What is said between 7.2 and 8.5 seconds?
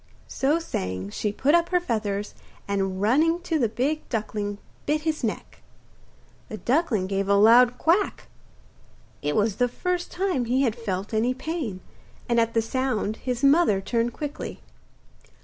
a loud quack;